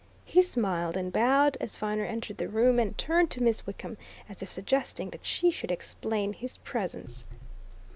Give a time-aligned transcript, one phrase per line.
[0.25, 4.41] He smiled and bowed as Viner entered the room, and turned to Miss Wickham as
[4.41, 7.25] if suggesting that she should explain his presence.